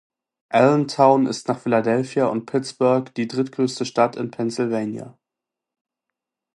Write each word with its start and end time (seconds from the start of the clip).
Allentown 0.49 1.27
ist 1.27 1.47
nach 1.47 1.59
Philadelphia 1.59 2.25
und 2.25 2.47
Pittsburgh 2.47 3.13
die 3.13 3.27
drittgrößte 3.27 3.85
Stadt 3.85 4.15
in 4.15 4.31
Pennsylvania. 4.31 5.15